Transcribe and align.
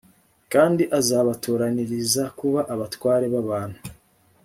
kandi 0.53 0.83
azabatoraniriza 0.99 2.23
kuba 2.39 2.59
abatware 2.73 3.25
b’abantu 3.33 3.79